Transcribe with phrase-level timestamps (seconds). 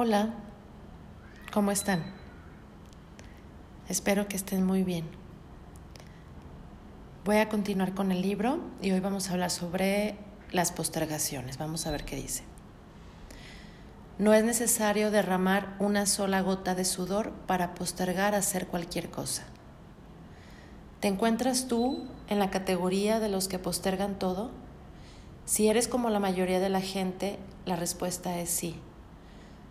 [0.00, 0.32] Hola,
[1.52, 2.04] ¿cómo están?
[3.88, 5.04] Espero que estén muy bien.
[7.24, 10.14] Voy a continuar con el libro y hoy vamos a hablar sobre
[10.52, 11.58] las postergaciones.
[11.58, 12.44] Vamos a ver qué dice.
[14.20, 19.46] No es necesario derramar una sola gota de sudor para postergar hacer cualquier cosa.
[21.00, 24.52] ¿Te encuentras tú en la categoría de los que postergan todo?
[25.44, 28.80] Si eres como la mayoría de la gente, la respuesta es sí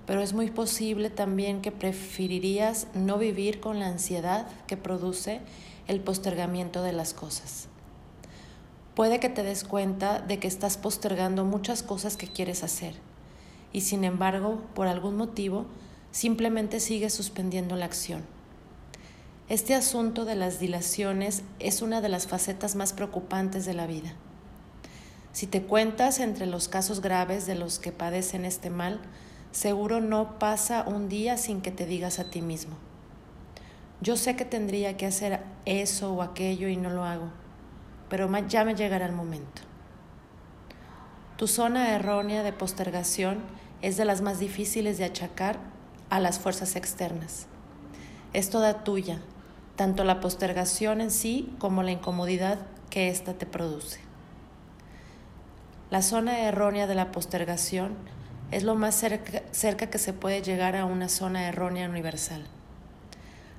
[0.08, 5.42] pero es muy posible también que preferirías no vivir con la ansiedad que produce
[5.88, 7.68] el postergamiento de las cosas.
[8.96, 12.96] Puede que te des cuenta de que estás postergando muchas cosas que quieres hacer
[13.74, 15.66] y sin embargo, por algún motivo,
[16.12, 18.24] simplemente sigues suspendiendo la acción.
[19.50, 24.14] Este asunto de las dilaciones es una de las facetas más preocupantes de la vida.
[25.32, 29.00] Si te cuentas entre los casos graves de los que padecen este mal,
[29.58, 32.76] seguro no pasa un día sin que te digas a ti mismo.
[34.02, 37.30] Yo sé que tendría que hacer eso o aquello y no lo hago,
[38.08, 39.64] pero ya me llegará el momento.
[41.38, 43.40] Tu zona errónea de postergación
[43.82, 45.58] es de las más difíciles de achacar
[46.12, 47.48] a las fuerzas externas.
[48.34, 49.22] Es toda tuya,
[49.76, 52.60] tanto la postergación en sí como la incomodidad
[52.92, 54.02] que ésta te produce.
[55.90, 57.96] La zona errónea de la postergación
[58.52, 62.46] es lo más cerca, que se puede llegar a una zona errónea universal.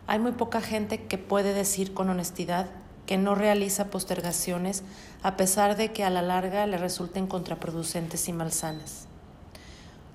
[0.07, 2.67] Hay muy poca gente que puede decir con honestidad
[3.07, 4.83] que no realiza postergaciones
[5.23, 9.07] a pesar de que a la larga le resulten contraproducentes y malsanas.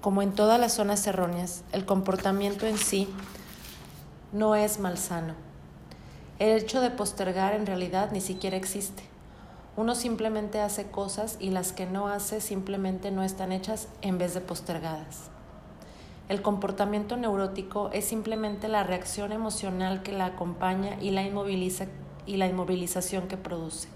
[0.01, 3.07] Como en todas las zonas erróneas, el comportamiento en sí
[4.31, 5.35] no es malsano.
[6.39, 9.12] El hecho de postergar en realidad ni siquiera existe.
[9.75, 14.35] Uno simplemente hace cosas y las que no hace simplemente no están hechas en vez
[14.35, 15.29] de postergadas.
[16.29, 21.87] El comportamiento neurótico es simplemente la reacción emocional que la acompaña y la, inmoviliza,
[22.25, 23.87] y la inmovilización que produce.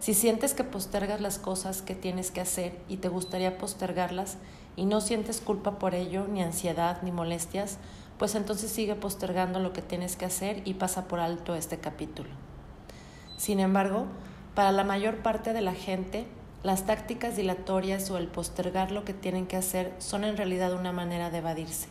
[0.00, 4.36] Si sientes que postergas las cosas que tienes que hacer y te gustaría postergarlas
[4.74, 7.78] y no sientes culpa por ello, ni ansiedad, ni molestias,
[8.18, 12.30] pues entonces sigue postergando lo que tienes que hacer y pasa por alto este capítulo.
[13.36, 14.06] Sin embargo,
[14.56, 16.26] para la mayor parte de la gente,
[16.62, 20.92] las tácticas dilatorias o el postergar lo que tienen que hacer son en realidad una
[20.92, 21.88] manera de evadirse,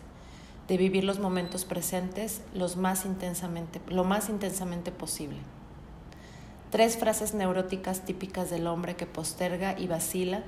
[0.67, 5.37] de vivir los momentos presentes los más intensamente, lo más intensamente posible.
[6.71, 10.41] Tres frases neuróticas típicas del hombre que posterga y vacila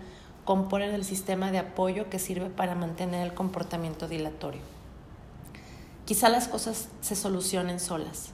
[0.44, 4.61] componen el sistema de apoyo que sirve para mantener el comportamiento dilatorio.
[6.05, 8.31] Quizá las cosas se solucionen solas.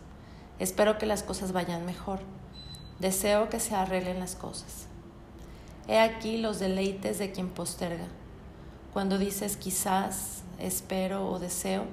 [0.58, 2.22] Espero que las cosas vayan mejor
[3.00, 4.88] Deseo que se arreglen las cosas.
[5.88, 8.08] He aquí los deleites de quien posterga.
[8.94, 11.86] Cuando dices quizás, espero o deseo,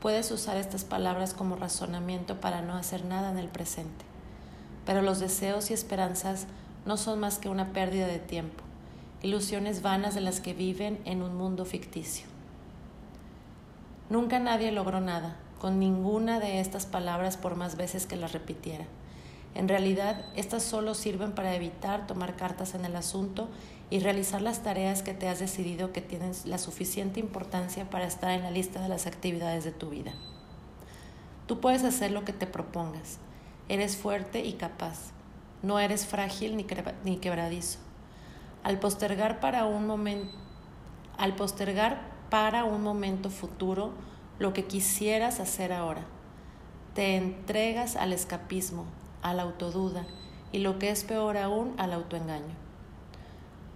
[0.00, 4.04] puedes usar estas palabras como razonamiento para no hacer nada en el presente.
[4.86, 6.46] Pero los deseos y esperanzas
[6.86, 8.62] no son más que una pérdida de tiempo,
[9.22, 12.26] ilusiones vanas de las que viven en un mundo ficticio.
[14.08, 18.86] Nunca nadie logró nada con ninguna de estas palabras por más veces que las repitiera.
[19.56, 23.48] En realidad, estas solo sirven para evitar tomar cartas en el asunto
[23.88, 28.32] y realizar las tareas que te has decidido que tienen la suficiente importancia para estar
[28.32, 30.12] en la lista de las actividades de tu vida.
[31.46, 33.16] Tú puedes hacer lo que te propongas.
[33.70, 35.12] Eres fuerte y capaz.
[35.62, 37.78] No eres frágil ni, quebradizo.
[38.62, 40.36] Al postergar para un momento,
[41.16, 43.94] al postergar para un momento futuro
[44.38, 46.04] lo que quisieras hacer ahora,
[46.92, 48.84] te entregas al escapismo,
[49.26, 50.06] a la autoduda
[50.52, 52.54] y lo que es peor aún al autoengaño.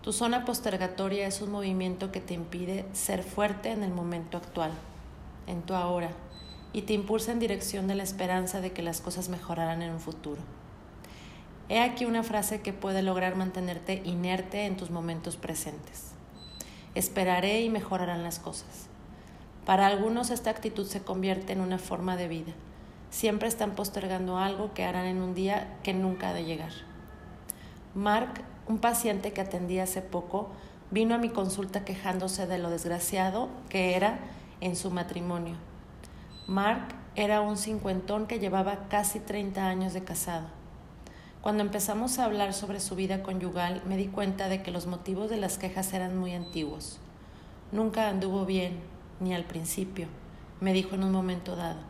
[0.01, 4.71] Tu zona postergatoria es un movimiento que te impide ser fuerte en el momento actual,
[5.49, 6.11] en tu ahora,
[6.73, 10.01] y te impulsa en dirección de la esperanza de que las cosas mejorarán en un
[10.01, 10.41] futuro.
[11.69, 16.13] He aquí una frase que puede lograr mantenerte inerte en tus momentos presentes.
[16.95, 18.87] Esperaré y mejorarán las cosas.
[19.67, 22.53] Para algunos esta actitud se convierte en una forma de vida
[23.11, 26.73] siempre están postergando algo que harán en un día que nunca ha de llegar.
[27.95, 30.51] Mark, un paciente que atendí hace poco,
[30.91, 34.21] vino a mi consulta quejándose de lo desgraciado que era
[34.61, 35.57] en su matrimonio.
[36.47, 40.47] Mark era un cincuentón que llevaba casi 30 años de casado.
[41.43, 45.31] Cuando empezamos a hablar sobre su vida conyugal, me di cuenta de que los motivos
[45.31, 47.01] de las quejas eran muy antiguos.
[47.73, 48.81] Nunca anduvo bien,
[49.21, 50.07] ni al principio,
[50.61, 51.90] me dijo en un momento dado.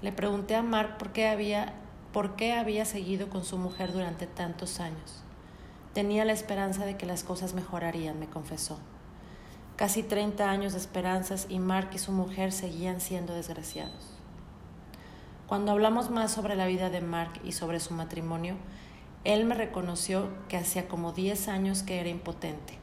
[0.00, 1.74] Le pregunté a Mark por qué había,
[2.12, 5.24] por qué había seguido con su mujer durante tantos años.
[5.92, 8.78] Tenía la esperanza de que las cosas mejorarían, me confesó.
[9.74, 14.14] Casi 30 años de esperanzas y Mark y su mujer seguían siendo desgraciados.
[15.48, 18.54] Cuando hablamos más sobre la vida de Mark y sobre su matrimonio,
[19.24, 22.78] él me reconoció que hacía como 10 años que era impotente.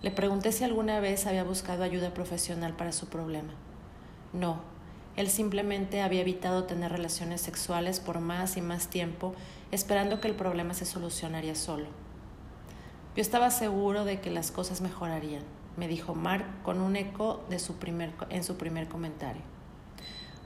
[0.00, 3.52] Le pregunté si alguna vez había buscado ayuda profesional para su problema.
[4.32, 4.60] No,
[5.20, 9.34] él simplemente había evitado tener relaciones sexuales por más y más tiempo,
[9.70, 11.86] esperando que el problema se solucionaría solo.
[13.14, 15.42] Yo estaba seguro de que las cosas mejorarían
[15.76, 19.42] me dijo Mark con un eco de su primer, en su primer comentario.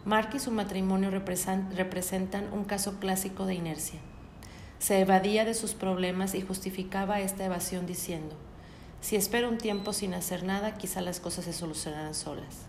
[0.04, 4.00] Mark y su matrimonio representan un caso clásico de inercia.
[4.78, 8.36] Se evadía de sus problemas y justificaba esta evasión diciendo,
[9.00, 12.66] si espero un tiempo sin hacer nada, quizá las cosas se solucionarán solas.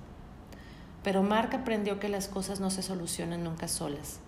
[1.05, 4.21] Pero Mark aprendió que las cosas no se solucionan nunca solas,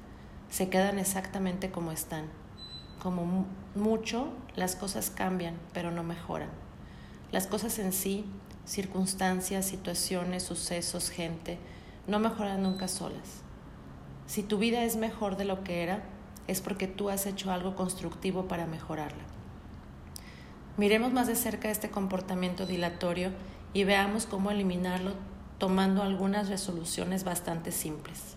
[0.52, 2.26] se quedan exactamente como están.
[3.02, 6.50] Como mucho, las cosas cambian, pero no mejoran.
[7.32, 8.26] Las cosas en sí,
[8.66, 11.58] circunstancias, situaciones, sucesos, gente,
[12.06, 13.42] no mejoran nunca solas.
[14.28, 16.04] Si tu vida es mejor de lo que era,
[16.46, 19.24] es porque tú has hecho algo constructivo para mejorarla.
[20.78, 23.32] Miremos más de cerca este comportamiento dilatorio
[23.74, 25.14] y veamos cómo eliminarlo
[25.58, 28.36] tomando algunas resoluciones bastante simples.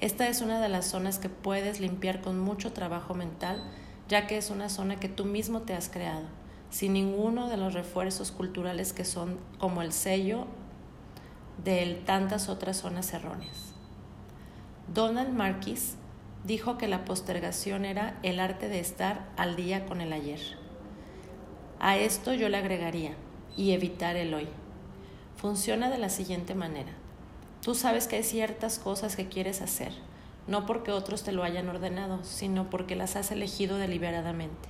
[0.00, 3.62] Esta es una de las zonas que puedes limpiar con mucho trabajo mental,
[4.08, 6.40] ya que es una zona que tú mismo te has creado
[6.70, 10.46] sin ninguno de los refuerzos culturales que son como el sello
[11.64, 13.74] de tantas otras zonas erróneas.
[14.94, 15.96] Donald Marquis
[16.44, 20.40] dijo que la postergación era el arte de estar al día con el ayer.
[21.80, 23.14] A esto yo le agregaría,
[23.56, 24.48] y evitar el hoy.
[25.40, 26.92] Funciona de la siguiente manera.
[27.62, 29.92] Tú sabes que hay ciertas cosas que quieres hacer,
[30.46, 34.68] no porque otros te lo hayan ordenado, sino porque las has elegido deliberadamente.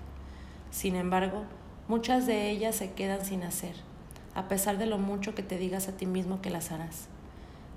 [0.71, 1.45] Sin embargo,
[1.91, 3.75] Muchas de ellas se quedan sin hacer,
[4.37, 7.09] a pesar de lo mucho que te digas a ti mismo que las harás.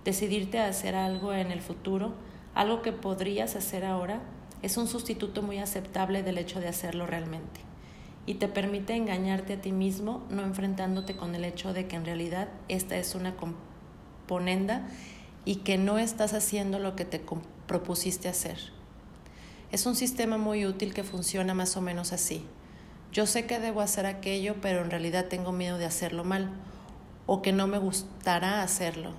[0.05, 2.13] Decidirte a hacer algo en el futuro,
[2.53, 4.19] algo que podrías hacer ahora,
[4.61, 7.72] es un sustituto muy aceptable del hecho de hacerlo realmente
[8.25, 12.05] y te permite engañarte a ti mismo no enfrentándote con el hecho de que en
[12.05, 14.87] realidad esta es una componenda
[15.45, 17.21] y que no estás haciendo lo que te
[17.67, 18.57] propusiste hacer.
[19.71, 22.45] Es un sistema muy útil que funciona más o menos así.
[23.11, 26.51] Yo sé que debo hacer aquello, pero en realidad tengo miedo de hacerlo mal
[27.25, 29.11] o que no me gustará hacerlo.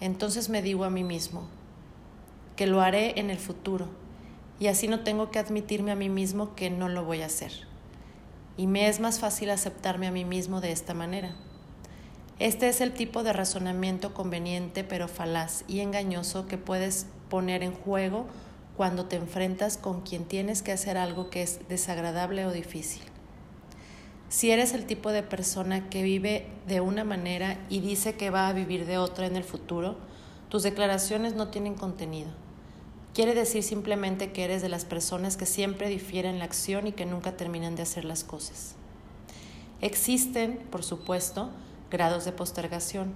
[0.00, 1.48] Entonces me digo a mí mismo
[2.56, 3.88] que lo haré en el futuro
[4.58, 7.69] y así no tengo que admitirme a mí mismo que no lo voy a hacer.
[8.60, 11.34] Y me es más fácil aceptarme a mí mismo de esta manera.
[12.38, 17.72] Este es el tipo de razonamiento conveniente pero falaz y engañoso que puedes poner en
[17.72, 18.26] juego
[18.76, 23.00] cuando te enfrentas con quien tienes que hacer algo que es desagradable o difícil.
[24.28, 28.46] Si eres el tipo de persona que vive de una manera y dice que va
[28.46, 29.96] a vivir de otra en el futuro,
[30.50, 32.28] tus declaraciones no tienen contenido.
[33.14, 37.06] Quiere decir simplemente que eres de las personas que siempre difieren la acción y que
[37.06, 38.74] nunca terminan de hacer las cosas.
[39.80, 41.50] Existen, por supuesto,
[41.90, 43.14] grados de postergación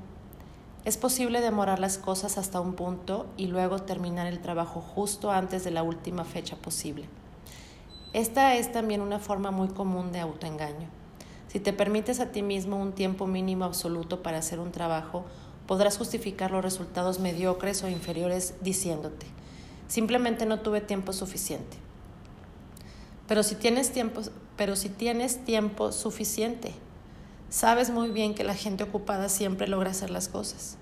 [0.84, 5.64] es posible demorar las cosas hasta un punto y luego terminar el trabajo justo antes
[5.64, 7.06] de la última fecha posible.
[8.12, 10.88] Esta es también una forma muy común de autoengaño.
[11.48, 15.24] Si te permites a ti mismo un tiempo mínimo absoluto para hacer un trabajo,
[15.66, 19.24] podrás justificar los resultados mediocres o inferiores diciéndote,
[19.94, 21.76] simplemente no tuve tiempo suficiente.
[23.28, 26.74] Pero si tienes tiempo, suficiente,
[27.48, 30.76] Sabes muy bien que la gente ocupada siempre logra hacer las cosas,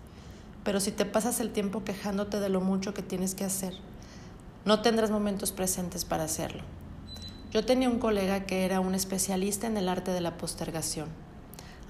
[0.65, 3.75] pero si te pasas el tiempo quejándote de lo mucho que tienes que hacer,
[4.65, 6.63] no tendrás momentos presentes para hacerlo.
[7.51, 11.09] Yo tenía un colega que era un especialista en el arte de la postergación.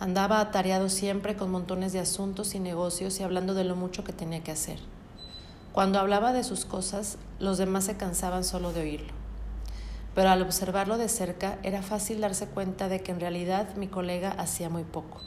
[0.00, 4.12] Andaba atareado siempre con montones de asuntos y negocios y hablando de lo mucho que
[4.12, 4.80] tenía que hacer.
[5.72, 9.22] Cuando hablaba de sus cosas, los demás se cansaban solo de oírlo
[10.14, 14.30] pero al observarlo de cerca era fácil darse cuenta de que en realidad mi colega
[14.32, 15.20] hacía muy poco.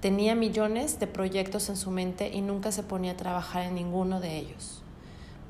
[0.00, 4.20] Tenía millones de proyectos en su mente y nunca se ponía a trabajar en ninguno
[4.20, 4.82] de ellos.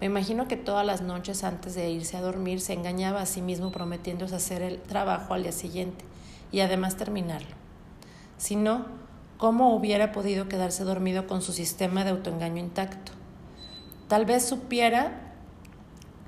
[0.01, 3.41] Me imagino que todas las noches antes de irse a dormir se engañaba a sí
[3.41, 6.05] mismo prometiéndose hacer el trabajo al día siguiente
[6.51, 7.57] y además terminarlo.
[8.37, 8.85] Si no,
[9.39, 13.22] ¿cómo hubiera podido quedarse dormido con su sistema de autoengaño intacto?
[14.13, 15.11] Tal vez supiera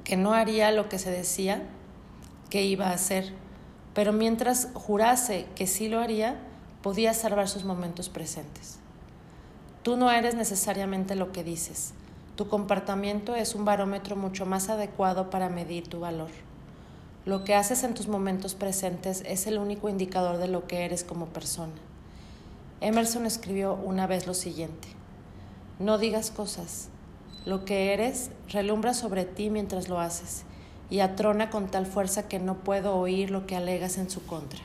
[0.05, 1.65] que no haría lo que se decía
[2.49, 3.35] qué iba a hacer,
[3.93, 6.39] pero mientras jurase que sí lo haría,
[6.81, 8.79] podía salvar sus momentos presentes.
[9.83, 11.93] Tú no eres necesariamente lo que dices.
[12.37, 16.31] Tu comportamiento es un barómetro mucho más adecuado para medir tu valor.
[17.27, 21.05] Lo que haces en tus momentos presentes es el único indicador de lo que eres
[21.05, 21.75] como persona.
[22.81, 24.89] Emerson escribió una vez lo siguiente,
[25.79, 26.89] no digas cosas,
[27.45, 30.45] lo que eres relumbra sobre ti mientras lo haces
[30.91, 34.61] y atrona con tal fuerza que no puedo oír lo que alegas en su contra.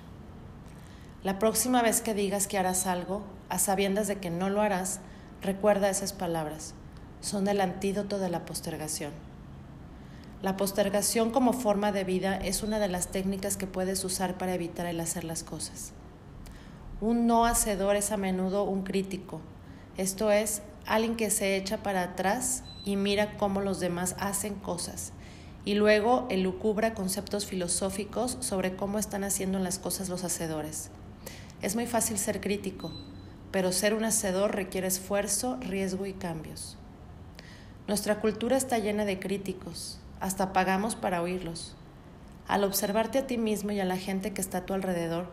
[1.24, 5.01] La próxima vez que digas que harás algo, a sabiendas de que no lo harás,
[5.41, 6.74] recuerda esas palabras.
[7.19, 9.12] Son el antídoto de la postergación.
[10.41, 14.53] La postergación como forma de vida es una de las técnicas que puedes usar para
[14.53, 15.91] evitar el hacer las cosas.
[17.01, 19.41] Un no hacedor es a menudo un crítico,
[19.98, 25.13] esto es, alguien que se echa para atrás y mira cómo los demás hacen cosas,
[25.65, 30.89] y luego elucubra conceptos filosóficos sobre cómo están haciendo las cosas los hacedores.
[31.62, 32.91] Es muy fácil ser crítico,
[33.51, 36.77] pero ser un hacedor requiere esfuerzo, riesgo y cambios.
[37.88, 41.75] Nuestra cultura está llena de críticos, hasta pagamos para oírlos.
[42.48, 45.29] Al observarte a ti mismo y a la gente que está a tu alrededor,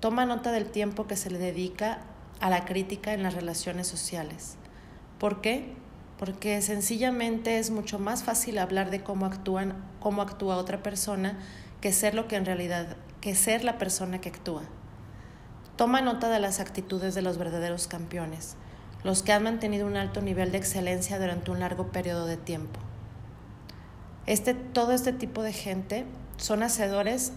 [0.00, 2.00] toma nota del tiempo que se le dedica
[2.40, 4.57] a la crítica en las relaciones sociales.
[5.18, 5.74] ¿Por qué?
[6.18, 11.38] Porque sencillamente es mucho más fácil hablar de cómo actúan, cómo actúa otra persona
[11.80, 14.62] que ser lo que en realidad, que ser la persona que actúa.
[15.76, 18.56] Toma nota de las actitudes de los verdaderos campeones,
[19.04, 22.80] los que han mantenido un alto nivel de excelencia durante un largo periodo de tiempo.
[24.26, 26.04] Este, todo este tipo de gente
[26.36, 27.32] son hacedores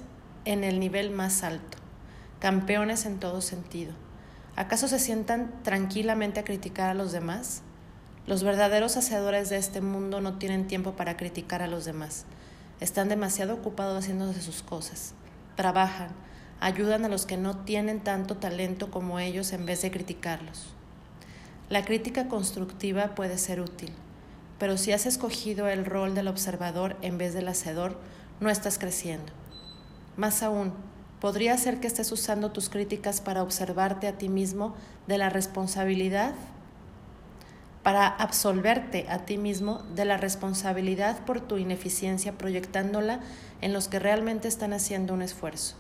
[0.46, 1.78] en el nivel más alto,
[2.40, 3.94] campeones en todo sentido.
[4.56, 7.64] ¿Acaso se sientan tranquilamente a criticar a los demás?
[8.28, 12.26] Los verdaderos hacedores de este mundo no tienen tiempo para criticar a los demás.
[12.80, 15.14] Están demasiado ocupados haciéndose sus cosas.
[15.56, 16.10] Trabajan,
[16.60, 20.68] ayudan a los que no tienen tanto talento como ellos en vez de criticarlos.
[21.70, 23.92] La crítica constructiva puede ser útil
[24.62, 27.98] pero si has escogido el rol del observador en vez del hacedor,
[28.40, 29.34] no estás creciendo.
[30.18, 30.72] Más aún,
[31.20, 34.76] podría ser que estés usando tus críticas para observarte a ti mismo
[35.08, 36.36] de la responsabilidad,
[37.84, 43.22] para absolverte a ti mismo de la responsabilidad por tu ineficiencia proyectándola
[43.62, 45.76] en los que realmente están haciendo un esfuerzo.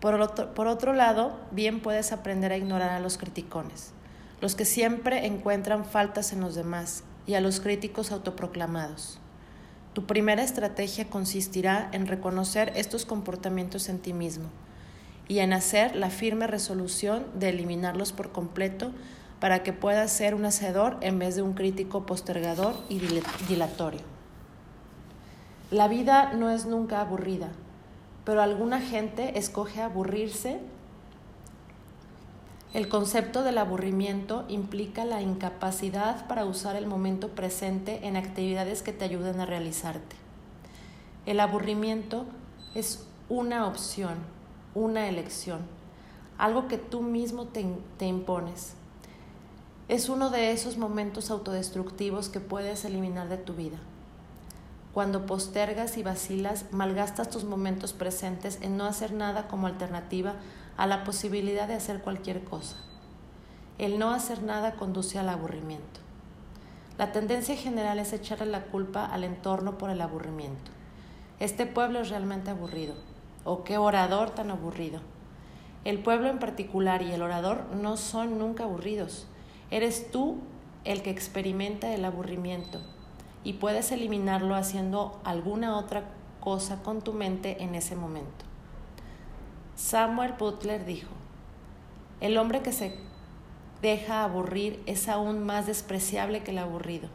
[0.00, 3.92] Por otro, por otro lado, bien puedes aprender a ignorar a los criticones,
[4.40, 9.18] los que siempre encuentran faltas en los demás y a los críticos autoproclamados.
[9.94, 14.48] Tu primera estrategia consistirá en reconocer estos comportamientos en ti mismo
[15.28, 18.92] y en hacer la firme resolución de eliminarlos por completo
[19.44, 22.98] para que puedas ser un hacedor en vez de un crítico postergador y
[23.46, 24.00] dilatorio.
[25.70, 27.50] La vida no es nunca aburrida,
[28.24, 30.60] pero alguna gente escoge aburrirse
[32.72, 38.94] el concepto del aburrimiento implica la incapacidad para usar el momento presente en actividades que
[38.94, 40.16] te ayuden a realizarte.
[41.26, 42.24] El aburrimiento
[42.74, 44.14] es una opción,
[44.74, 45.58] una elección,
[46.38, 47.66] algo que tú mismo te,
[47.98, 48.76] te impones.
[49.86, 53.76] Es uno de esos momentos autodestructivos que puedes eliminar de tu vida.
[54.94, 60.36] Cuando postergas y vacilas, malgastas tus momentos presentes en no hacer nada como alternativa
[60.78, 62.76] a la posibilidad de hacer cualquier cosa.
[63.76, 66.00] El no hacer nada conduce al aburrimiento.
[66.96, 70.70] La tendencia general es echarle la culpa al entorno por el aburrimiento.
[71.40, 72.94] Este pueblo es realmente aburrido.
[73.44, 75.00] O qué orador tan aburrido.
[75.84, 79.26] El pueblo en particular y el orador no son nunca aburridos.
[79.74, 80.36] Eres tú
[80.84, 82.80] el que experimenta el aburrimiento
[83.42, 88.44] y puedes eliminarlo haciendo alguna otra cosa con tu mente en ese momento.
[89.74, 91.10] Samuel Butler dijo,
[92.20, 92.96] el hombre que se
[93.82, 97.08] deja aburrir es aún más despreciable que el aburrido.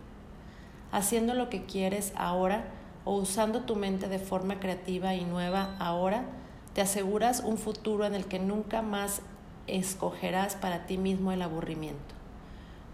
[0.91, 2.65] Haciendo lo que quieres ahora
[3.05, 6.25] o usando tu mente de forma creativa y nueva ahora,
[6.73, 9.21] te aseguras un futuro en el que nunca más
[9.67, 12.18] escogerás para ti mismo el aburrimiento.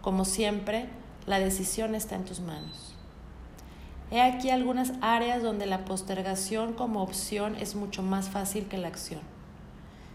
[0.05, 0.85] Como siempre,
[1.25, 2.93] la decisión está en tus manos.
[4.11, 8.87] He aquí algunas áreas donde la postergación como opción es mucho más fácil que la
[8.87, 9.21] acción.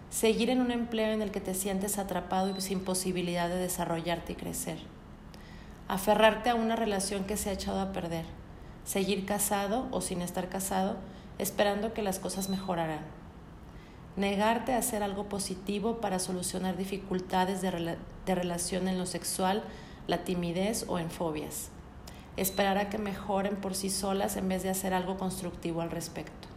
[0.08, 4.34] Seguir en un empleo en el que te sientes atrapado y sin posibilidad de desarrollarte
[4.34, 4.78] y crecer.
[5.88, 8.26] Aferrarte a una relación que se ha echado a perder.
[8.84, 10.98] Seguir casado o sin estar casado,
[11.38, 13.19] esperando que las cosas mejorarán.
[14.16, 19.62] Negarte a hacer algo positivo para solucionar dificultades de, de relación en lo sexual,
[20.06, 21.70] la timidez o en fobias.
[22.36, 26.48] Esperar a que mejoren por sí solas en vez de hacer algo constructivo al respecto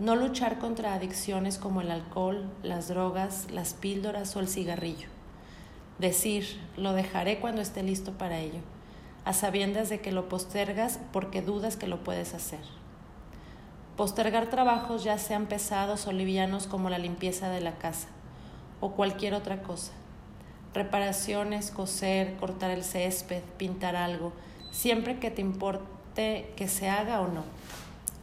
[0.00, 5.08] no luchar contra adicciones como el alcohol, las drogas, las píldoras o el cigarrillo.
[5.98, 8.60] Decir, lo dejaré cuando esté listo para ello,
[9.26, 12.60] a sabiendas de que lo postergas porque dudas que lo puedes hacer.
[14.00, 18.08] Postergar trabajos ya sean pesados o livianos como la limpieza de la casa
[18.80, 19.92] o cualquier otra cosa.
[20.72, 24.32] reparaciones, coser, cortar el césped, pintar algo,
[24.70, 27.44] siempre que te importe que se haga o no.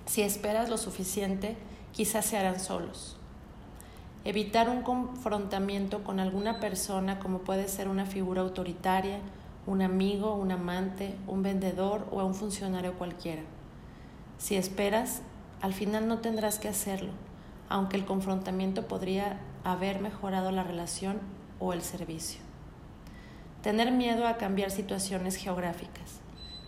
[0.07, 1.55] Si esperas lo suficiente,
[1.91, 3.15] quizás se harán solos.
[4.25, 9.19] Evitar un confrontamiento con alguna persona como puede ser una figura autoritaria,
[9.67, 13.43] un amigo, un amante, un vendedor o un funcionario cualquiera.
[14.39, 15.21] Si esperas,
[15.61, 17.11] al final no tendrás que hacerlo,
[17.69, 21.19] aunque el confrontamiento podría haber mejorado la relación
[21.59, 22.41] o el servicio.
[23.63, 26.21] Tener miedo a cambiar situaciones geográficas.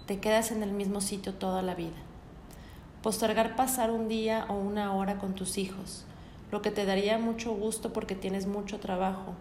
[0.07, 1.95] Te quedas en el mismo sitio toda la vida.
[3.03, 6.05] Postergar pasar un día o una hora con tus hijos,
[6.51, 9.35] lo que te daría mucho gusto porque tienes mucho trabajo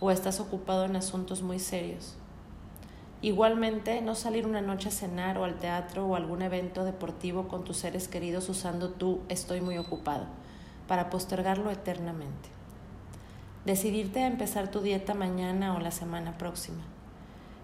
[0.00, 2.16] o estás ocupado en asuntos muy serios.
[3.22, 7.64] Igualmente, no salir una noche a cenar o al teatro o algún evento deportivo con
[7.64, 10.24] tus seres queridos usando tú estoy muy ocupado,
[10.88, 12.48] para postergarlo eternamente.
[13.66, 16.82] Decidirte a empezar tu dieta mañana o la semana próxima.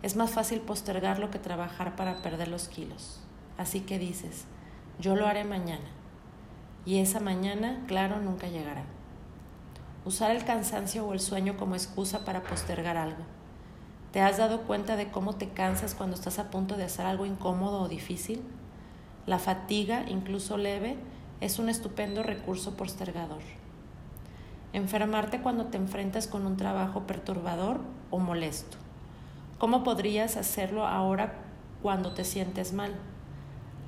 [0.03, 3.21] Es más fácil postergarlo que trabajar para perder los kilos.
[3.57, 4.45] Así que dices,
[5.01, 5.89] yo lo haré mañana.
[6.85, 8.85] Y esa mañana, claro, nunca llegará.
[10.05, 13.36] Usar el cansancio o el sueño como excusa para postergar algo
[14.13, 17.27] ¿Te has dado cuenta de cómo te cansas cuando estás a punto de hacer algo
[17.27, 18.43] incómodo o difícil?
[19.27, 20.97] La fatiga, incluso leve,
[21.41, 23.43] es un estupendo recurso postergador.
[24.73, 28.79] Enfermarte cuando te enfrentas con un trabajo perturbador o molesto.
[29.59, 31.35] ¿Cómo podrías hacerlo ahora
[31.83, 32.93] cuando te sientes mal?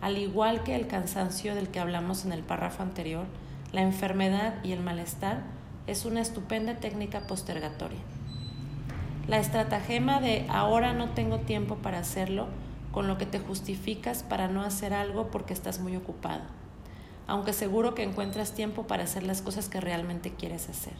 [0.00, 3.26] Al igual que el cansancio del que hablamos en el párrafo anterior,
[3.72, 5.42] la enfermedad y el malestar
[5.86, 7.98] es una estupenda técnica postergatoria.
[9.28, 12.46] La estratagema de ahora no tengo tiempo para hacerlo,
[12.92, 16.44] con lo que te justificas para no hacer algo porque estás muy ocupado,
[17.26, 20.94] aunque seguro que encuentras tiempo para hacer las cosas que realmente quieres hacer.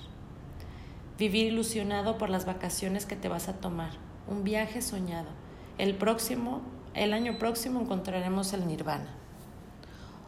[1.19, 3.93] Vivir ilusionado por las vacaciones que te vas a tomar,
[4.27, 5.31] un viaje soñado.
[5.79, 6.61] El próximo,
[6.93, 9.09] el año próximo encontraremos el nirvana.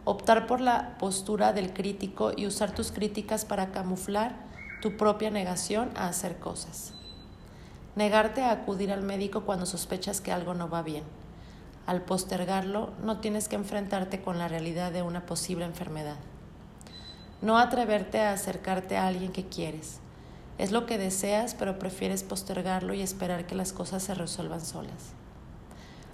[0.06, 4.36] Optar por la postura del crítico y usar tus críticas para camuflar
[4.80, 6.94] tu propia negación a hacer cosas.
[8.00, 11.04] Negarte a acudir al médico cuando sospechas que algo no va bien.
[11.84, 16.16] Al postergarlo, no tienes que enfrentarte con la realidad de una posible enfermedad.
[17.42, 19.98] No atreverte a acercarte a alguien que quieres.
[20.56, 25.12] Es lo que deseas, pero prefieres postergarlo y esperar que las cosas se resuelvan solas.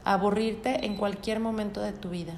[0.03, 2.35] Aburrirte en cualquier momento de tu vida.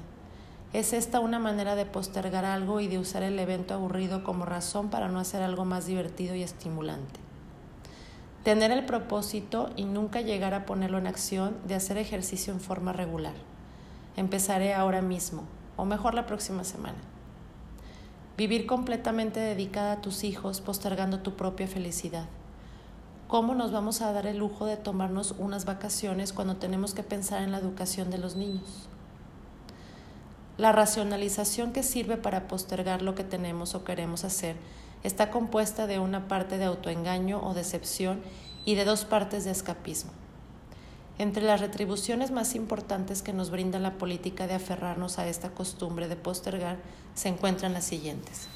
[0.73, 4.91] ¿Es esta una manera de postergar algo y de usar el evento aburrido como razón
[4.91, 7.28] para no hacer algo más divertido y estimulante?
[8.43, 12.93] Tener el propósito y nunca llegar a ponerlo en acción de hacer ejercicio en forma
[12.93, 13.33] regular.
[14.15, 15.43] Empezaré ahora mismo,
[15.75, 16.97] o mejor la próxima semana.
[18.37, 22.27] Vivir completamente dedicada a tus hijos, postergando tu propia felicidad.
[23.27, 27.43] ¿Cómo nos vamos a dar el lujo de tomarnos unas vacaciones cuando tenemos que pensar
[27.43, 28.87] en la educación de los niños?
[30.57, 34.55] La racionalización que sirve para postergar lo que tenemos o queremos hacer
[35.03, 38.21] está compuesta de una parte de autoengaño o decepción
[38.65, 40.11] y de dos partes de escapismo.
[41.17, 46.07] Entre las retribuciones más importantes que nos brinda la política de aferrarnos a esta costumbre
[46.07, 46.77] de postergar
[47.13, 48.47] se encuentran las siguientes.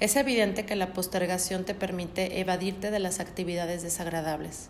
[0.00, 4.68] Es evidente que la postergación te permite evadirte de las actividades desagradables.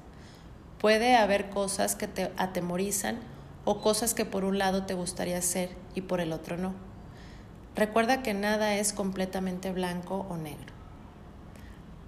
[0.78, 3.18] Puede haber cosas que te atemorizan
[3.64, 6.93] o cosas que por un lado te gustaría hacer y por el otro no.
[7.76, 10.72] Recuerda que nada es completamente blanco o negro.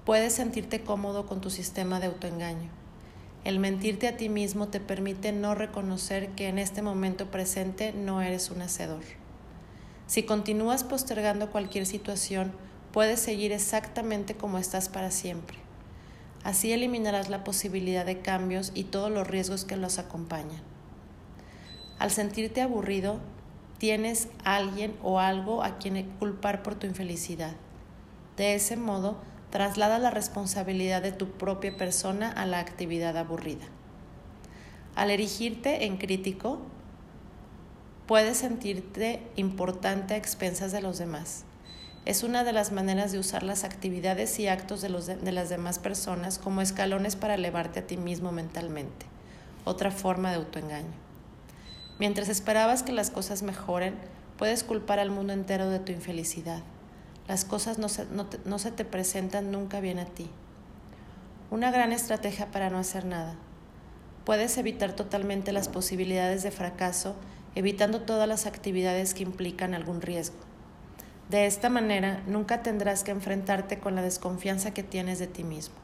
[0.05, 2.71] Puedes sentirte cómodo con tu sistema de autoengaño.
[3.43, 8.23] El mentirte a ti mismo te permite no reconocer que en este momento presente no
[8.23, 9.03] eres un hacedor.
[10.07, 12.53] Si continúas postergando cualquier situación,
[12.93, 15.59] puedes seguir exactamente como estás para siempre.
[16.45, 20.63] Así eliminarás la posibilidad de cambios y todos los riesgos que los acompañan.
[21.99, 23.19] Al sentirte aburrido,
[23.79, 27.53] tienes alguien o algo a quien culpar por tu infelicidad.
[28.37, 29.19] De ese modo,
[29.51, 33.65] traslada la responsabilidad de tu propia persona a la actividad aburrida.
[34.95, 36.61] Al erigirte en crítico,
[38.07, 41.45] puedes sentirte importante a expensas de los demás.
[42.05, 45.79] Es una de las maneras de usar las actividades y actos de, de, las demás
[45.79, 49.07] personas como escalones para elevarte a ti mismo mentalmente.
[49.65, 51.06] Otra forma de autoengaño.
[51.99, 53.95] Mientras esperabas que las cosas mejoren,
[54.37, 56.63] puedes culpar al mundo entero de tu infelicidad.
[57.27, 58.07] Las cosas no se,
[58.45, 60.29] no, se te presentan nunca bien a ti.
[61.51, 63.37] Una gran estrategia para no hacer nada.
[64.25, 67.17] Puedes evitar totalmente las posibilidades de fracaso,
[67.55, 70.37] evitando todas las actividades que implican algún riesgo.
[71.31, 75.75] De esta manera, nunca tendrás que enfrentarte con la desconfianza que tienes de ti mismo.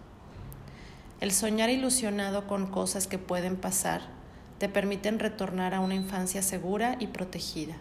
[1.21, 4.22] El soñar ilusionado con cosas que pueden pasar
[4.63, 7.75] te permiten retornar a una infancia segura y protegida.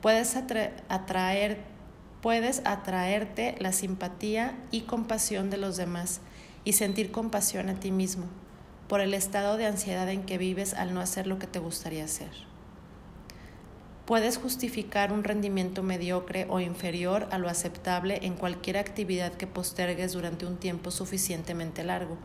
[0.00, 1.58] Puedes, atraer,
[2.22, 6.20] puedes atraerte la simpatía y compasión de los demás
[6.62, 8.26] y sentir compasión a ti mismo
[8.86, 12.04] por el estado de ansiedad en que vives al no hacer lo que te gustaría
[12.04, 12.30] hacer.
[14.06, 20.12] Puedes justificar un rendimiento mediocre o inferior a lo aceptable en cualquier actividad que postergues
[20.12, 22.16] durante un tiempo suficientemente largo,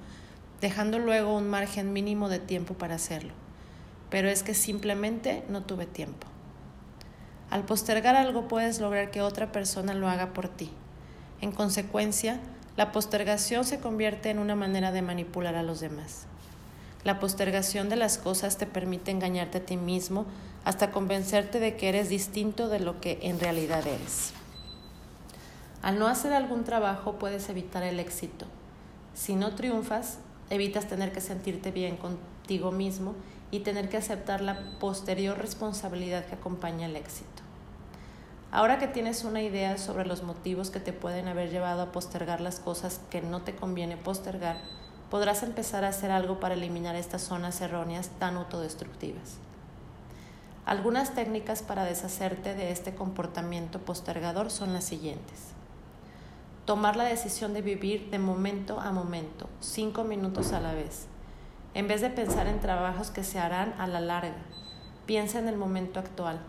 [0.63, 3.33] dejando luego un margen mínimo de tiempo para hacerlo.
[4.09, 6.25] Pero es que simplemente no tuve tiempo.
[7.49, 10.71] Al postergar algo puedes lograr que otra persona lo haga por ti.
[11.41, 12.39] En consecuencia,
[12.77, 16.27] la postergación se convierte en una manera de manipular a los demás.
[17.03, 20.25] La postergación de las cosas te permite engañarte a ti mismo
[20.63, 24.31] hasta convencerte de que eres distinto de lo que en realidad eres.
[25.81, 28.45] Al no hacer algún trabajo puedes evitar el éxito.
[29.13, 30.19] Si no triunfas,
[30.53, 33.15] evitas tener que sentirte bien contigo mismo
[33.49, 37.41] y tener que aceptar la posterior responsabilidad que acompaña el éxito.
[38.51, 42.39] Ahora que tienes una idea sobre los motivos que te pueden haber llevado a postergar
[42.39, 44.57] las cosas que no te conviene postergar,
[45.09, 49.37] podrás empezar a hacer algo para eliminar estas zonas erróneas tan autodestructivas.
[50.67, 55.53] Algunas técnicas para deshacerte de este comportamiento postergador son las siguientes.
[56.65, 61.07] Tomar la decisión de vivir de momento a momento, cinco minutos a la vez.
[61.73, 64.35] En vez de pensar en trabajos que se harán a la larga,
[65.05, 66.39] piensa en el momento actual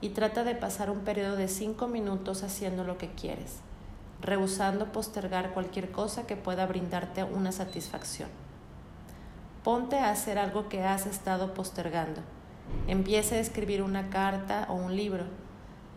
[0.00, 3.60] y trata de pasar un periodo de cinco minutos haciendo lo que quieres
[4.24, 8.30] rehusando postergar cualquier cosa que pueda brindarte una satisfacción.
[9.62, 12.22] Ponte a hacer algo que has estado postergando.
[12.86, 15.24] Empiece a escribir una carta o un libro.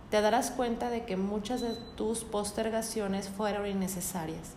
[0.10, 4.54] Te darás cuenta de que muchas de tus postergaciones fueron innecesarias,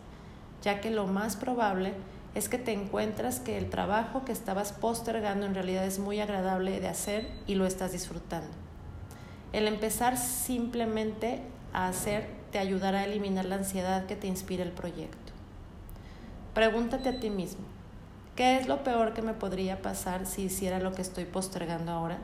[0.62, 1.94] ya que lo más probable
[2.34, 6.78] es que te encuentras que el trabajo que estabas postergando en realidad es muy agradable
[6.78, 8.50] de hacer y lo estás disfrutando.
[9.52, 11.40] El empezar simplemente
[11.72, 15.32] a hacer te ayudará a eliminar la ansiedad que te inspira el proyecto.
[16.54, 17.64] Pregúntate a ti mismo,
[18.36, 22.18] ¿qué es lo peor que me podría pasar si hiciera lo que estoy postergando ahora?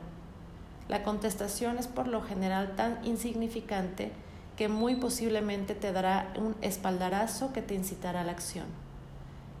[0.89, 4.11] La contestación es por lo general tan insignificante
[4.55, 8.65] que muy posiblemente te dará un espaldarazo que te incitará a la acción.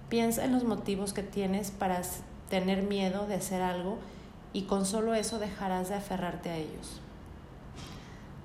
[0.09, 2.01] Piensa en los motivos que tienes para
[2.49, 3.97] tener miedo de hacer algo
[4.53, 7.01] y con solo eso dejarás de aferrarte a ellos.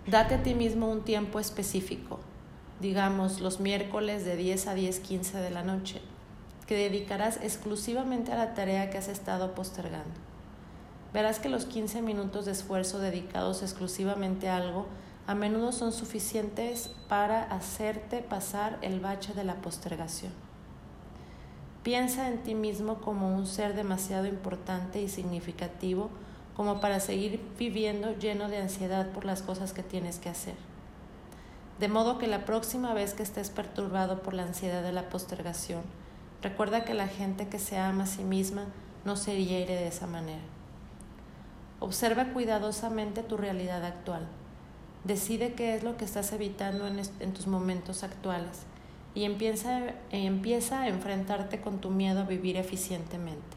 [0.06, 2.18] Date a ti mismo un tiempo específico,
[2.80, 6.02] digamos los miércoles de 10 a 10, 15 de la noche,
[6.66, 10.31] que dedicarás exclusivamente a la tarea que has estado postergando.
[11.12, 14.86] Verás que los 15 minutos de esfuerzo dedicados exclusivamente a algo
[15.26, 20.32] a menudo son suficientes para hacerte pasar el bache de la postergación.
[21.82, 26.10] Piensa en ti mismo como un ser demasiado importante y significativo
[26.56, 30.54] como para seguir viviendo lleno de ansiedad por las cosas que tienes que hacer.
[31.78, 35.82] De modo que la próxima vez que estés perturbado por la ansiedad de la postergación,
[36.42, 38.66] recuerda que la gente que se ama a sí misma
[39.04, 40.42] no se hiere de esa manera.
[41.82, 44.28] Observa cuidadosamente tu realidad actual.
[45.02, 48.60] Decide qué es lo que estás evitando en, tus momentos actuales
[49.16, 49.78] y empieza,
[50.78, 53.56] a enfrentarte con tu miedo a vivir eficientemente.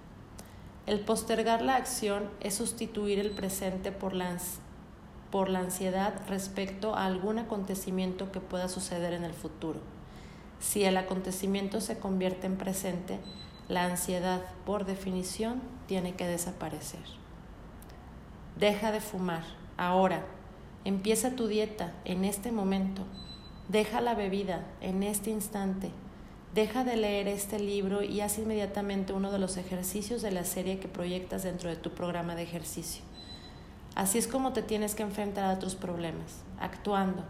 [0.87, 8.31] El postergar la acción es sustituir el presente por la ansiedad respecto a algún acontecimiento
[8.31, 9.81] que pueda suceder en el futuro.
[10.59, 13.19] Si el acontecimiento se convierte en presente,
[13.69, 17.24] la ansiedad, por definición, tiene que desaparecer.
[18.57, 19.43] Deja de fumar,
[19.75, 20.25] ahora.
[20.85, 23.01] Empieza tu dieta en este momento.
[23.67, 25.91] Deja la bebida en este instante.
[26.53, 30.79] Deja de leer este libro y haz inmediatamente uno de los ejercicios de la serie
[30.79, 33.03] que proyectas dentro de tu programa de ejercicio.
[33.93, 37.25] Así es como te tienes que enfrentar a otros problemas, actuando,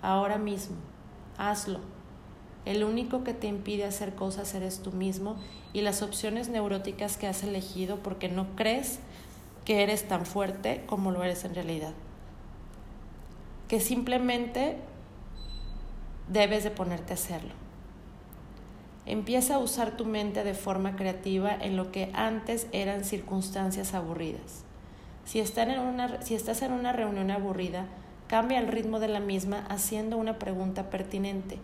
[0.00, 0.76] ahora mismo.
[1.38, 1.80] Hazlo.
[2.64, 5.36] El único que te impide hacer cosas eres tú mismo
[5.72, 9.00] y las opciones neuróticas que has elegido porque no crees
[9.68, 11.92] que eres tan fuerte como lo eres en realidad.
[13.68, 14.78] Que simplemente
[16.26, 17.52] debes de ponerte a hacerlo.
[19.04, 24.64] Empieza a usar tu mente de forma creativa en lo que antes eran circunstancias aburridas.
[25.26, 27.88] Si, si estás en una reunión aburrida,
[28.26, 31.58] cambia el ritmo de la misma haciendo una pregunta pertinente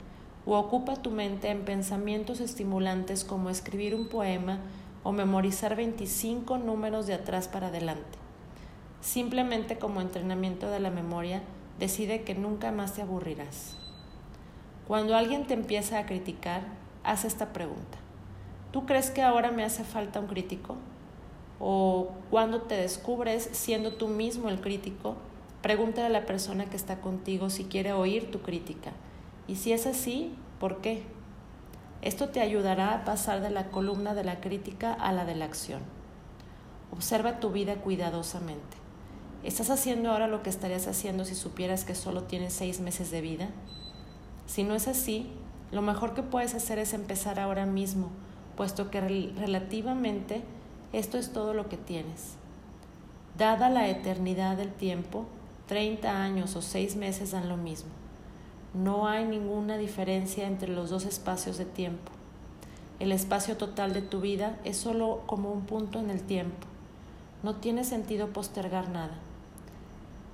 [0.44, 4.58] o ocupa tu mente en pensamientos estimulantes como escribir un poema
[5.04, 8.18] o memorizar 25 números de atrás para adelante.
[9.00, 11.42] Simplemente como entrenamiento de la memoria,
[11.78, 13.76] decide que nunca más te aburrirás.
[14.88, 16.62] Cuando alguien te empieza a criticar,
[17.04, 17.98] haz esta pregunta.
[18.72, 20.76] ¿Tú crees que ahora me hace falta un crítico?
[21.60, 25.16] ¿O cuando te descubres siendo tú mismo el crítico?
[25.62, 28.92] Pregúntale a la persona que está contigo si quiere oír tu crítica.
[29.46, 31.02] Y si es así, ¿por qué?
[32.04, 35.46] Esto te ayudará a pasar de la columna de la crítica a la de la
[35.46, 35.80] acción.
[36.92, 38.76] Observa tu vida cuidadosamente.
[39.42, 43.22] ¿Estás haciendo ahora lo que estarías haciendo si supieras que solo tienes seis meses de
[43.22, 43.48] vida?
[44.46, 45.32] Si no es así,
[45.72, 48.10] lo mejor que puedes hacer es empezar ahora mismo
[48.56, 50.42] puesto que relativamente
[50.92, 52.34] esto es todo lo que tienes.
[53.36, 55.26] Dada la eternidad del tiempo,
[55.66, 57.90] 30 años o 6 meses dan lo mismo.
[58.74, 62.10] No hay ninguna diferencia entre los dos espacios de tiempo.
[62.98, 66.66] El espacio total de tu vida es solo como un punto en el tiempo.
[67.44, 69.14] No tiene sentido postergar nada.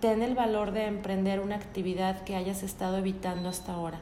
[0.00, 4.00] Ten el valor de emprender una actividad que hayas estado evitando hasta ahora.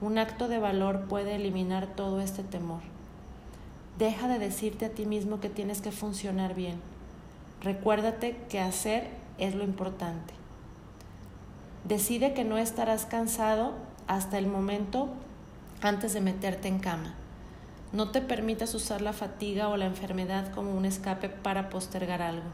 [0.00, 2.82] Un acto de valor puede eliminar todo este temor.
[3.98, 6.76] Deja de decirte a ti mismo que tienes que funcionar bien.
[7.62, 10.34] Recuérdate que hacer es lo importante.
[11.86, 13.72] Decide que no estarás cansado
[14.08, 15.08] hasta el momento
[15.82, 17.14] antes de meterte en cama.
[17.92, 22.48] No te permitas usar la fatiga o la enfermedad como un escape para postergar algo.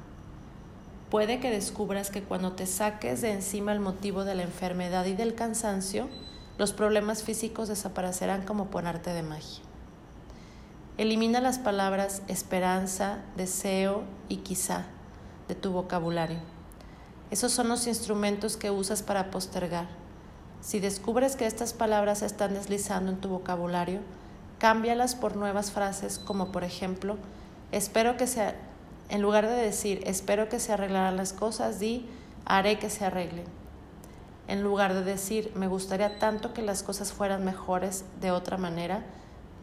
[1.11, 5.14] Puede que descubras que cuando te saques de encima el motivo de la enfermedad y
[5.14, 6.11] del cansancio,
[6.59, 9.62] los problemas físicos desaparecerán como por arte de magia.
[10.99, 14.85] Elimina las palabras esperanza, deseo y quizá
[15.49, 16.52] de tu vocabulario.
[17.33, 19.87] Esos son los instrumentos que usas para postergar.
[20.61, 24.01] Si descubres que estas palabras se están deslizando en tu vocabulario,
[24.59, 27.16] cámbialas por nuevas frases como por ejemplo,
[27.71, 28.55] espero que sea,
[29.09, 32.07] en lugar de decir espero que se arreglaran las cosas, di
[32.45, 33.47] haré que se arreglen.
[34.47, 39.07] En lugar de decir me gustaría tanto que las cosas fueran mejores de otra manera,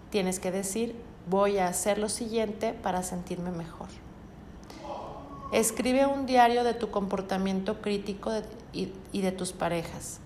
[0.10, 0.96] tienes que decir
[1.30, 3.90] voy a hacer lo siguiente para sentirme mejor.
[5.52, 8.32] Escribe un diario de tu comportamiento crítico
[8.72, 10.20] y de tus parejas.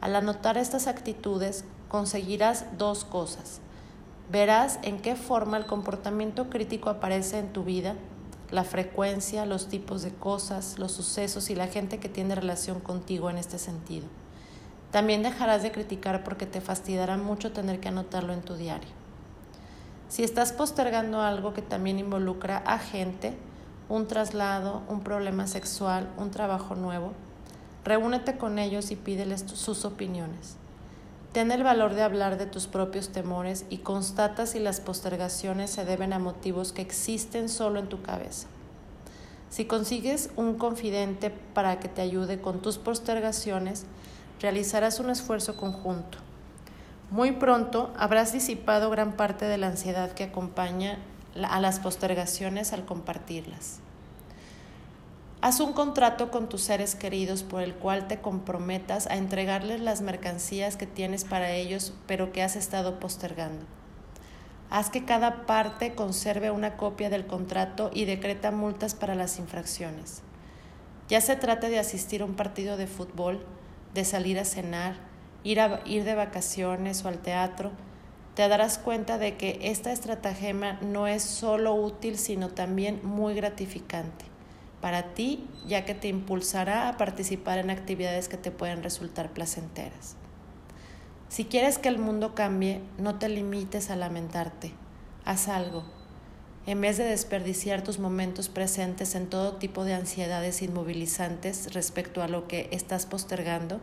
[0.00, 3.60] Al anotar estas actitudes conseguirás dos cosas.
[4.30, 7.96] Verás en qué forma el comportamiento crítico aparece en tu vida,
[8.50, 13.28] la frecuencia, los tipos de cosas, los sucesos y la gente que tiene relación contigo
[13.28, 14.06] en este sentido.
[14.90, 18.88] También dejarás de criticar porque te fastidará mucho tener que anotarlo en tu diario.
[20.08, 23.36] Si estás postergando algo que también involucra a gente,
[23.88, 27.12] un traslado, un problema sexual, un trabajo nuevo,
[27.84, 30.56] reúnete con ellos y pídeles sus opiniones.
[31.32, 35.84] Ten el valor de hablar de tus propios temores y constata si las postergaciones se
[35.84, 38.48] deben a motivos que existen solo en tu cabeza.
[39.50, 43.84] Si consigues un confidente para que te ayude con tus postergaciones,
[44.40, 46.18] realizarás un esfuerzo conjunto.
[47.10, 50.98] Muy pronto habrás disipado gran parte de la ansiedad que acompaña
[51.44, 53.80] a las postergaciones al compartirlas.
[55.42, 60.00] Haz un contrato con tus seres queridos por el cual te comprometas a entregarles las
[60.00, 63.64] mercancías que tienes para ellos pero que has estado postergando.
[64.70, 70.22] Haz que cada parte conserve una copia del contrato y decreta multas para las infracciones.
[71.08, 73.46] Ya se trate de asistir a un partido de fútbol,
[73.94, 74.96] de salir a cenar,
[75.44, 77.70] ir, a, ir de vacaciones o al teatro,
[78.36, 84.26] te darás cuenta de que esta estratagema no es solo útil, sino también muy gratificante
[84.82, 90.16] para ti, ya que te impulsará a participar en actividades que te pueden resultar placenteras.
[91.30, 94.74] Si quieres que el mundo cambie, no te limites a lamentarte,
[95.24, 95.82] haz algo.
[96.66, 102.28] En vez de desperdiciar tus momentos presentes en todo tipo de ansiedades inmovilizantes respecto a
[102.28, 103.80] lo que estás postergando,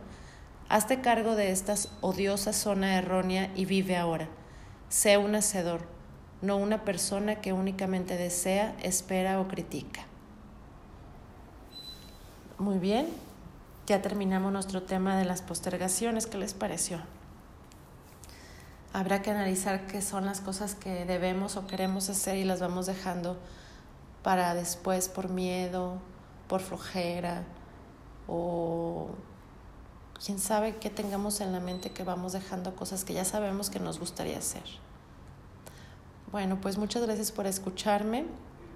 [0.70, 4.28] Hazte cargo de esta odiosa zona errónea y vive ahora.
[4.94, 5.80] Sé un hacedor,
[6.40, 10.06] no una persona que únicamente desea, espera o critica.
[12.58, 13.08] Muy bien,
[13.88, 16.28] ya terminamos nuestro tema de las postergaciones.
[16.28, 17.00] ¿Qué les pareció?
[18.92, 22.86] Habrá que analizar qué son las cosas que debemos o queremos hacer y las vamos
[22.86, 23.36] dejando
[24.22, 25.98] para después por miedo,
[26.46, 27.42] por flojera
[28.28, 29.08] o
[30.24, 33.80] quién sabe qué tengamos en la mente que vamos dejando cosas que ya sabemos que
[33.80, 34.83] nos gustaría hacer.
[36.34, 38.24] Bueno, pues muchas gracias por escucharme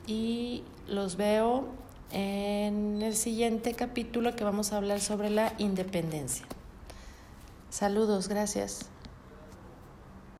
[0.06, 1.64] y los veo
[2.12, 6.46] en el siguiente capítulo que vamos a hablar sobre la independencia.
[7.68, 8.86] Saludos, gracias.